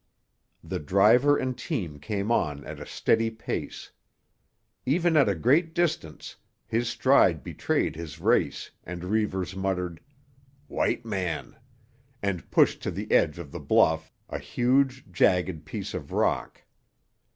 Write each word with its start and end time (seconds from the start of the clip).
The 0.63 0.79
driver 0.79 1.37
and 1.37 1.55
team 1.55 1.99
came 1.99 2.31
on 2.31 2.65
at 2.65 2.79
a 2.79 2.87
steady 2.87 3.29
pace. 3.29 3.91
Even 4.83 5.15
at 5.15 5.29
a 5.29 5.35
great 5.35 5.75
distance, 5.75 6.37
his 6.65 6.89
stride 6.89 7.43
betrayed 7.43 7.95
his 7.95 8.19
race 8.19 8.71
and 8.83 9.03
Reivers 9.05 9.55
muttered, 9.55 9.99
"White 10.65 11.05
man," 11.05 11.55
and 12.19 12.49
pushed 12.49 12.81
to 12.81 12.89
the 12.89 13.11
edge 13.11 13.37
of 13.37 13.51
the 13.51 13.59
bluff 13.59 14.11
a 14.27 14.39
huge, 14.39 15.11
jagged 15.11 15.65
piece 15.67 15.93
of 15.93 16.11
rock. 16.11 16.63